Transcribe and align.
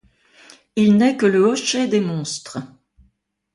Il 0.75 0.97
n’est 0.97 1.15
que 1.15 1.27
le 1.27 1.45
hochet 1.45 1.87
des 1.87 1.99
monstres. 1.99 2.57